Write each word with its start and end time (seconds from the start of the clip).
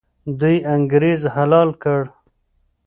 دوی 0.39 0.57
انګریز 0.75 1.21
حلال 1.35 1.69
کړ. 1.83 2.01